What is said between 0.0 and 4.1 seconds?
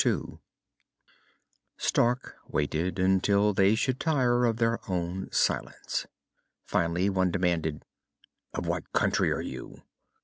II Stark waited, until they should